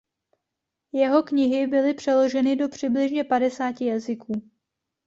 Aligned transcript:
Jeho 0.91 1.23
knihy 1.23 1.67
byly 1.67 1.93
přeloženy 1.93 2.55
do 2.55 2.69
přibližně 2.69 3.23
padesáti 3.23 3.85
jazyků. 3.85 4.41